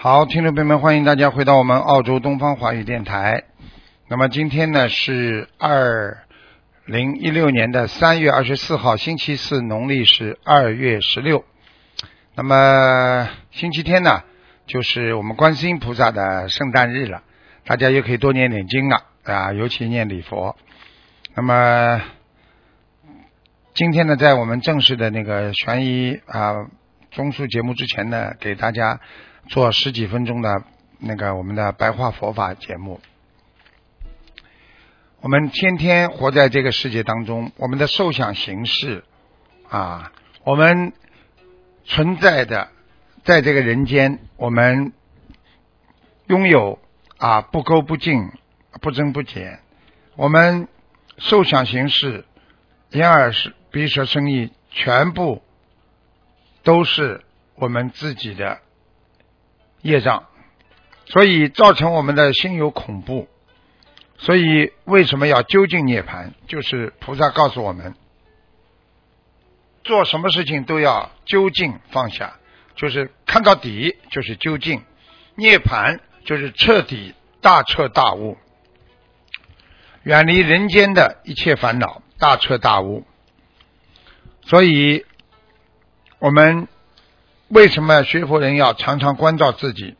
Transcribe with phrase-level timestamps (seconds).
[0.00, 3.42] 好，听众朋友们，欢迎大家回到我们澳洲东方华语电台。
[4.06, 6.18] 那么今天呢是二
[6.84, 11.44] 零一六年的三月二十四号，星期四，农历是二月十六。
[12.36, 14.22] 那么星期天呢，
[14.68, 17.24] 就是我们观世音菩萨的圣诞日了，
[17.66, 20.56] 大家也可以多念点经了啊，尤其念礼佛。
[21.34, 22.00] 那么
[23.74, 26.68] 今天呢，在我们正式的那个悬疑啊
[27.10, 29.00] 综述节目之前呢，给大家。
[29.48, 30.62] 做十几分钟的
[30.98, 33.00] 那个我们的白话佛法节目，
[35.20, 39.04] 我们天天活在这个世界当中，我们的受想行识
[39.70, 40.12] 啊，
[40.44, 40.92] 我们
[41.86, 42.68] 存在的
[43.24, 44.92] 在这个人间，我们
[46.26, 46.78] 拥有
[47.16, 48.30] 啊不垢不净、
[48.82, 49.60] 不增不减，
[50.14, 50.68] 我们
[51.16, 52.26] 受想行识、
[52.90, 53.32] 眼耳
[53.70, 55.42] 鼻舌身意，全部
[56.62, 57.22] 都是
[57.54, 58.60] 我们自己的。
[59.82, 60.26] 业障，
[61.06, 63.28] 所以造成我们的心有恐怖。
[64.18, 66.32] 所以为什么要究竟涅槃？
[66.48, 67.94] 就是菩萨告诉我们，
[69.84, 72.34] 做什么事情都要究竟放下，
[72.74, 74.82] 就是看到底，就是究竟
[75.36, 78.36] 涅槃，就是彻底大彻大悟，
[80.02, 83.06] 远离人间的一切烦恼，大彻大悟。
[84.42, 85.06] 所以，
[86.18, 86.66] 我们。
[87.48, 89.96] 为什么学佛人要常常关照自己？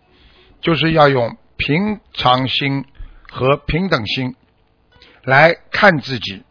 [0.60, 2.84] 就是要用平常心
[3.30, 4.34] 和平等心
[5.22, 6.42] 来看自己。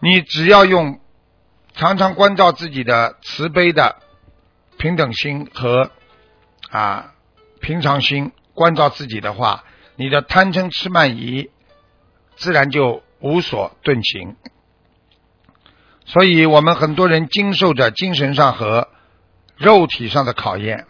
[0.00, 1.00] 你只要用
[1.74, 3.96] 常常关照自己的慈悲的
[4.78, 5.92] 平等心和
[6.70, 7.14] 啊
[7.60, 9.64] 平常心关照自己的话，
[9.94, 11.50] 你的贪嗔痴慢疑
[12.36, 14.36] 自然就无所遁形。
[16.04, 18.88] 所以我们很多人经受着精神上和
[19.58, 20.86] 肉体上的考验，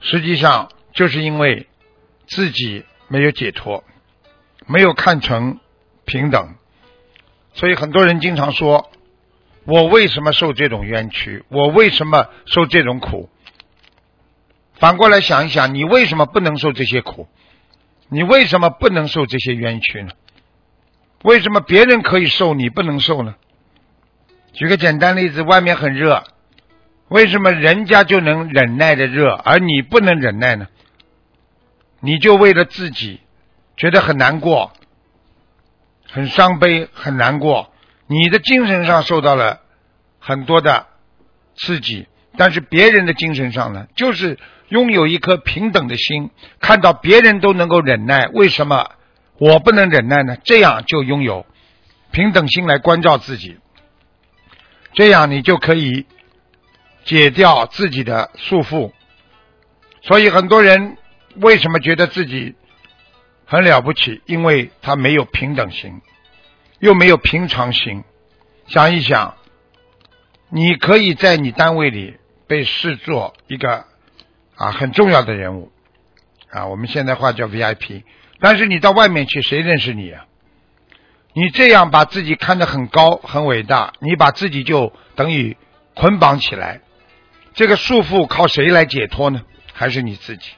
[0.00, 1.68] 实际上就是因为
[2.26, 3.84] 自己没有解脱，
[4.66, 5.60] 没有看成
[6.06, 6.54] 平等，
[7.52, 8.90] 所以很多人经常说
[9.64, 11.44] ：“我为什么受这种冤屈？
[11.48, 13.28] 我为什么受这种苦？”
[14.78, 17.28] 反过来想一想，你为什么不能受这些苦？
[18.08, 20.12] 你为什么不能受这些冤屈呢？
[21.22, 23.34] 为什么别人可以受，你不能受呢？
[24.52, 26.24] 举个简单例子，外面很热。
[27.08, 30.66] 为什么人家就能忍耐的热，而你不能忍耐呢？
[32.00, 33.20] 你就为了自己
[33.76, 34.72] 觉得很难过、
[36.10, 37.72] 很伤悲、很难过，
[38.08, 39.60] 你的精神上受到了
[40.18, 40.86] 很多的
[41.54, 48.90] 刺激，但是别人的精神上呢，就是拥有一颗平等的心，看到别人都能够忍耐，为什么
[49.38, 50.36] 我不能忍耐呢？
[50.42, 51.46] 这样就拥有
[52.10, 53.58] 平等心来关照自己，
[54.92, 56.04] 这样你就可以。
[57.06, 58.92] 解掉自己的束缚，
[60.02, 60.98] 所以很多人
[61.36, 62.56] 为什么觉得自己
[63.46, 64.20] 很了不起？
[64.26, 66.02] 因为他没有平等心，
[66.80, 68.02] 又没有平常心。
[68.66, 69.36] 想一想，
[70.50, 72.16] 你可以在你单位里
[72.48, 73.84] 被视作一个
[74.56, 75.70] 啊很重要的人物
[76.50, 78.02] 啊，我们现在话叫 VIP，
[78.40, 80.26] 但是你到外面去，谁认识你啊？
[81.34, 85.56] 你这样把自己看得很高很伟大，你把自己就等于
[85.94, 86.80] 捆绑起来。
[87.56, 89.42] 这个束缚靠谁来解脱呢？
[89.72, 90.50] 还是你自己？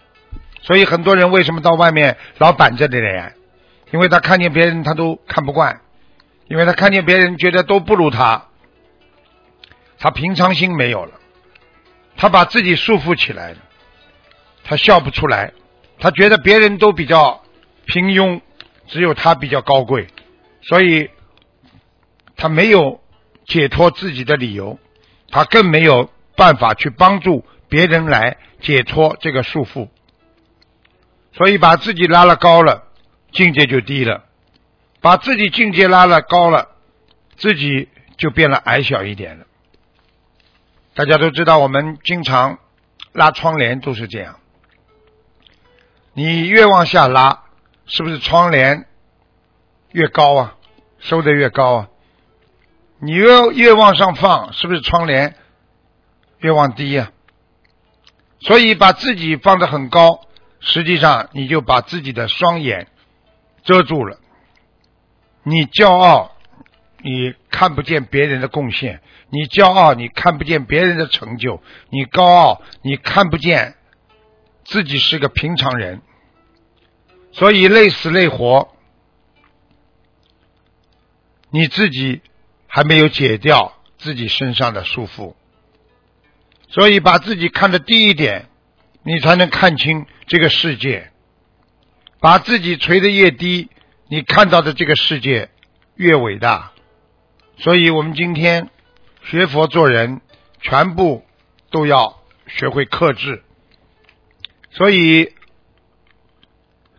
[0.63, 3.35] 所以很多人为什么到外面老板着的脸？
[3.93, 5.81] 因为他看见别人他都看不惯，
[6.49, 8.49] 因为他看见别人觉得都不如他，
[9.99, 11.13] 他平常心没有了，
[12.17, 13.59] 他把自己束缚起来了，
[14.65, 15.53] 他笑不出来，
[16.01, 17.43] 他觉得别人都比较
[17.87, 18.41] 平庸，
[18.89, 20.09] 只有他比较高贵，
[20.63, 21.09] 所以
[22.37, 23.01] 他没有
[23.47, 24.81] 解脱自己的理由，
[25.31, 26.11] 他更没有。
[26.39, 29.89] 办法去帮助别人来解脱这个束缚，
[31.33, 32.85] 所以把自己拉了高了，
[33.33, 34.23] 境界就低了；
[35.01, 36.69] 把自己境界拉了高了，
[37.37, 39.47] 自己就变了矮小一点了。
[40.95, 42.61] 大家都知道，我们经常
[43.13, 44.39] 拉窗帘都是这样，
[46.13, 47.43] 你越往下拉，
[47.87, 48.87] 是不是窗帘
[49.91, 50.55] 越高啊？
[51.01, 51.89] 收的越高啊？
[53.01, 55.35] 你越越往上放，是不是窗帘？
[56.39, 57.13] 别往低呀。
[58.41, 60.21] 所以把自己放得很高，
[60.61, 62.87] 实际上你就把自己的双眼
[63.65, 64.19] 遮住了。
[65.43, 66.37] 你骄傲，
[67.03, 68.99] 你看不见别人的贡献；
[69.31, 73.75] 你骄傲，你看不见别人的成就；你高傲，你看不见
[74.65, 76.03] 自己是个平常人。
[77.33, 78.69] 所以累死累活，
[81.51, 82.23] 你自己
[82.67, 85.35] 还没有解掉自己身上的束缚。
[86.71, 88.49] 所以把自己看得低一点，
[89.03, 91.11] 你才能看清这个世界。
[92.21, 93.71] 把自己垂得越低，
[94.09, 95.51] 你看到的这个世界
[95.95, 96.73] 越伟大。
[97.59, 98.71] 所以我们今天
[99.23, 100.21] 学佛做人，
[100.61, 101.25] 全部
[101.71, 103.45] 都要学会克制。
[104.71, 105.33] 所以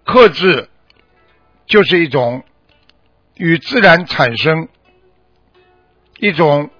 [0.04, 0.70] 克制
[1.66, 2.44] 就是一种
[3.36, 4.70] 与自然产生
[6.18, 6.72] 一种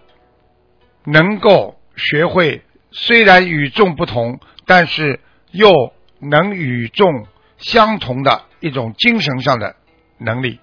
[1.04, 2.64] 能够学会。
[2.92, 5.20] 虽然与众不同，但是
[5.52, 5.72] 又
[6.20, 7.28] 能与众
[7.58, 9.76] 相同的一种精神上的
[10.18, 10.60] 能力。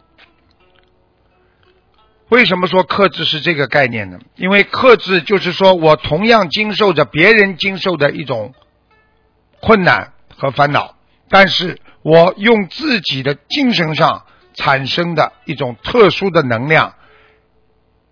[2.28, 4.18] 为什么说克制是这个概念呢？
[4.34, 8.52] 因为克制就是说我同样经受着别人经受的一种
[9.60, 10.96] 困难和烦恼，
[11.28, 16.94] 但是我用自己的精神上产生的一种特殊的能量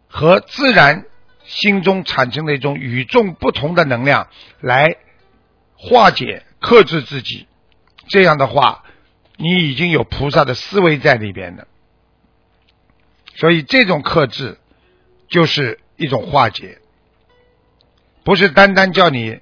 [0.09, 1.07] 和自然。
[1.45, 4.29] 心中产生的一种与众不同的能量，
[4.61, 4.97] 来
[5.77, 7.47] 化解、克制自己。
[8.09, 8.85] 这样的话，
[9.37, 11.67] 你已经有菩萨的思维在里边了。
[13.37, 14.59] 所以，这种克制
[15.29, 16.79] 就是一种化解，
[18.25, 19.41] 不是单单叫你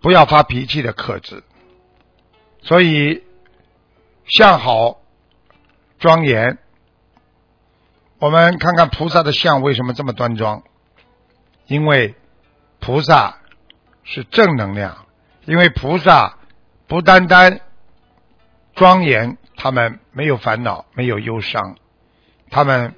[0.00, 1.42] 不要发脾气的克制。
[2.62, 3.22] 所以，
[4.26, 5.00] 相好
[5.98, 6.58] 庄严。
[8.18, 10.62] 我们看看菩萨的相为什么这么端庄。
[11.66, 12.14] 因为
[12.78, 13.38] 菩萨
[14.04, 15.06] 是正能量，
[15.44, 16.38] 因为菩萨
[16.86, 17.60] 不单单
[18.74, 21.76] 庄严，他们没有烦恼，没有忧伤，
[22.50, 22.94] 他们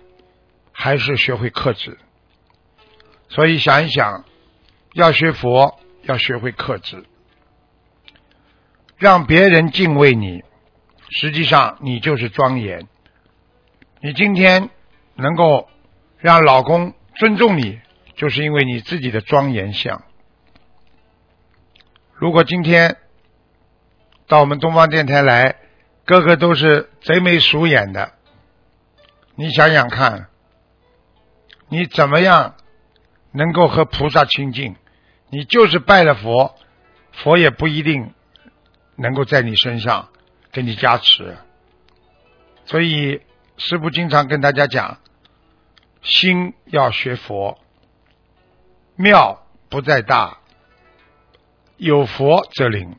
[0.72, 1.98] 还是学会克制。
[3.30, 4.24] 所以想一想，
[4.92, 7.04] 要学佛，要学会克制，
[8.96, 10.42] 让别人敬畏你，
[11.08, 12.86] 实际上你就是庄严。
[14.00, 14.70] 你今天
[15.14, 15.68] 能够
[16.18, 17.80] 让老公尊重你。
[18.18, 20.02] 就是因为你自己的庄严相。
[22.14, 22.96] 如果今天
[24.26, 25.54] 到我们东方电台来，
[26.04, 28.14] 个个都是贼眉鼠眼的，
[29.36, 30.26] 你想想看，
[31.68, 32.56] 你怎么样
[33.30, 34.74] 能够和菩萨亲近？
[35.30, 36.56] 你就是拜了佛，
[37.12, 38.14] 佛也不一定
[38.96, 40.08] 能够在你身上
[40.50, 41.36] 给你加持。
[42.64, 43.22] 所以
[43.58, 44.98] 师父经常跟大家讲，
[46.02, 47.60] 心要学佛。
[49.00, 50.38] 庙不在大，
[51.76, 52.96] 有佛则灵，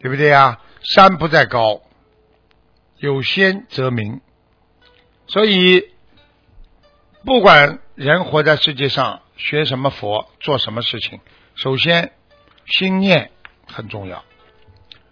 [0.00, 0.62] 对不对呀？
[0.80, 1.82] 山不在高，
[2.96, 4.22] 有仙则名。
[5.26, 5.90] 所以，
[7.26, 11.20] 不管人活在世界上，学什么佛，做什么事情，
[11.54, 12.14] 首先
[12.64, 13.30] 心念
[13.66, 14.24] 很重要，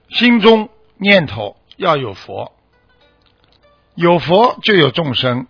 [0.08, 2.54] 心中念头要有佛，
[3.94, 5.46] 有佛就有众生，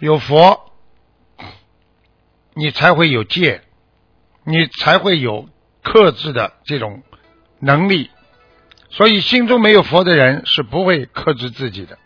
[0.00, 0.66] 有佛。
[2.60, 3.62] 你才会有戒，
[4.44, 5.48] 你才会有
[5.82, 7.02] 克制的这种
[7.58, 8.10] 能力。
[8.90, 11.96] 所以，心中没有佛的人是不会克制自己的。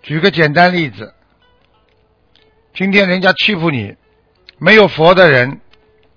[0.00, 1.12] 举个简单例子，
[2.72, 3.96] 今天人家欺负你，
[4.56, 5.60] 没有佛的人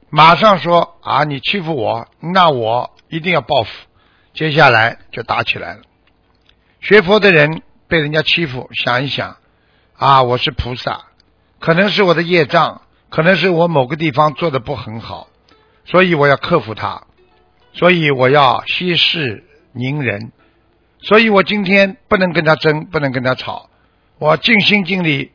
[0.09, 3.87] 马上说啊，你欺负我，那我一定要报复。
[4.33, 5.81] 接下来就打起来了。
[6.79, 9.35] 学佛的人被人家欺负，想一想
[9.97, 11.07] 啊，我是菩萨，
[11.59, 12.83] 可能是我的业障。
[13.09, 15.29] 可能是我某个地方做的不很好，
[15.85, 17.03] 所以我要克服它，
[17.73, 20.33] 所以我要息事宁人，
[20.99, 23.69] 所以我今天不能跟他争，不能跟他吵，
[24.19, 25.31] 我尽心尽力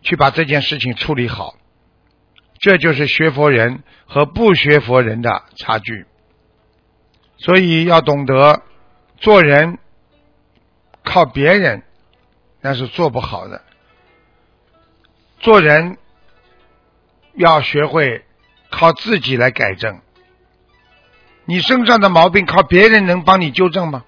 [0.00, 1.54] 去把这件事情处理好。
[2.58, 6.06] 这就是学佛人和不学佛人的差距。
[7.36, 8.62] 所以要懂得
[9.18, 9.78] 做人
[11.04, 11.82] 靠别人
[12.60, 13.60] 那是做不好的，
[15.40, 15.98] 做人。
[17.34, 18.24] 要学会
[18.70, 20.00] 靠自己来改正。
[21.44, 24.04] 你身上的毛病靠别人能帮你纠正吗？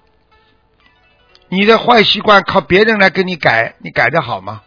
[1.49, 4.63] 你的坏习惯靠别人来给你改，你改得好吗？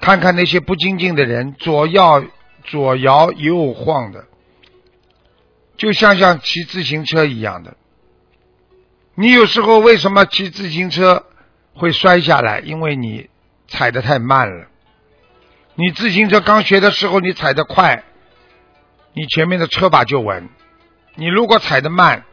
[0.00, 2.24] 看看那些不精进的人，左摇
[2.64, 4.24] 左摇右晃的，
[5.76, 7.76] 就像像骑自行车一样的。
[9.14, 11.26] 你有时候为什么骑自行车
[11.74, 12.60] 会摔下来？
[12.60, 13.28] 因为你
[13.68, 14.68] 踩得太慢了。
[15.74, 18.04] 你自行车刚学的时候，你踩得快，
[19.14, 20.48] 你前面的车把就稳；
[21.14, 22.24] 你如果踩得慢，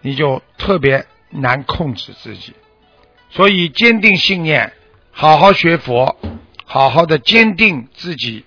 [0.00, 2.54] 你就特别难控制自己。
[3.30, 4.72] 所以坚定信念，
[5.10, 6.16] 好好学佛，
[6.64, 8.44] 好好的坚定自己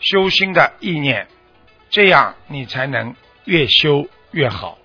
[0.00, 1.28] 修心的意念，
[1.88, 4.78] 这样你才能越修越好。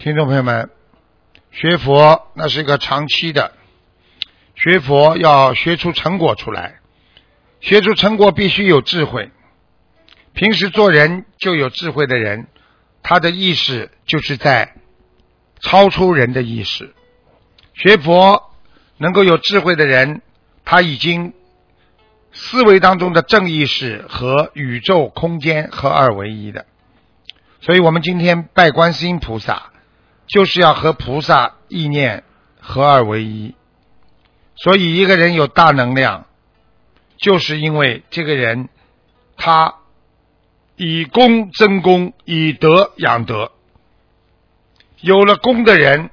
[0.00, 0.70] 听众朋友们，
[1.50, 3.52] 学佛那是一个长期的，
[4.54, 6.80] 学佛要学出成果出来，
[7.60, 9.30] 学出成果必须有智慧。
[10.32, 12.46] 平时做人就有智慧的人，
[13.02, 14.74] 他的意识就是在
[15.60, 16.94] 超出人的意识。
[17.74, 18.50] 学佛
[18.96, 20.22] 能够有智慧的人，
[20.64, 21.34] 他已经
[22.32, 26.64] 思维当中的正意识和宇宙空间合二为一的。
[27.60, 29.66] 所以我们今天拜观世音菩萨。
[30.32, 32.22] 就是要和菩萨意念
[32.60, 33.54] 合二为一，
[34.54, 36.26] 所以一个人有大能量，
[37.18, 38.68] 就是因为这个人
[39.36, 39.74] 他
[40.76, 43.50] 以功增功，以德养德。
[45.00, 46.10] 有了功的人，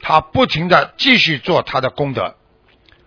[0.00, 2.34] 他不停的继续做他的功德；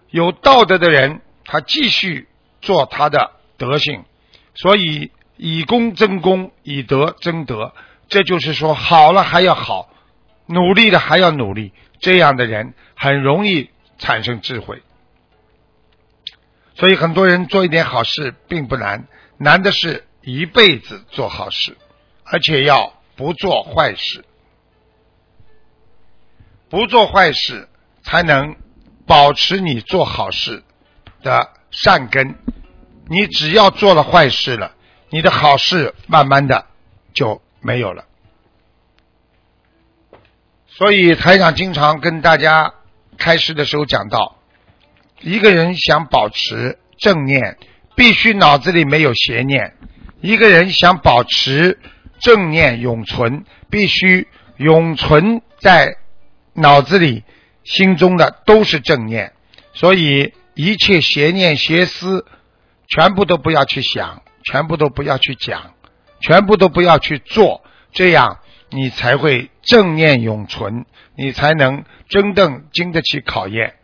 [0.10, 2.28] 有道德的人，他继续
[2.62, 4.04] 做他的德性。
[4.56, 7.74] 所以以功增功，以德增德，
[8.08, 9.90] 这就是说好了还要好。
[10.50, 14.82] 努力的还要努力，这样的人很容易产生智慧。
[16.74, 21.78] 所以很多人做一点好事并不难，难的是一辈子做好事，
[22.24, 24.26] 而且要不做坏事。
[26.70, 27.70] 不做坏事，
[28.02, 28.56] 才能
[29.06, 30.64] 保持你做好事
[31.22, 32.36] 的善根。
[33.08, 34.74] 你只要做了坏事了，
[35.10, 36.66] 你的好事慢慢的
[37.14, 38.06] 就没有了。
[40.80, 42.74] 所以台长经常跟大家
[43.18, 44.38] 开始的时候讲到，
[45.20, 47.58] 一个人想保持正念，
[47.98, 49.74] 必须脑子里没有邪念；
[50.22, 51.78] 一个人想保持
[52.22, 55.98] 正念永存，必须永存在
[56.54, 57.26] 脑子里、
[57.66, 59.34] 心中的都是正念。
[59.74, 62.26] 所以一切邪念、邪思，
[62.88, 65.74] 全部都不要去想，全部都不要去讲，
[66.22, 68.40] 全部都不要去做，这样。
[68.72, 70.86] 你才会正念永存，
[71.16, 73.76] 你才能真正经得起考验。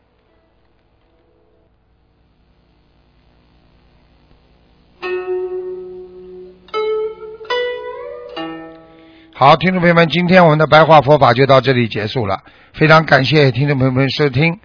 [9.36, 14.60] 好，听众朋友们，今天我们的白话佛法就到这里结束了，非常感谢听众朋友们收听。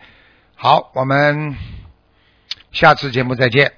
[0.55, 1.55] 好，我们
[2.73, 3.73] 下次节目再见。